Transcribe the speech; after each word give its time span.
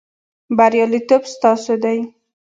بریالیتوب 0.57 1.23
ستاسو 1.33 1.73
دی 1.83 1.99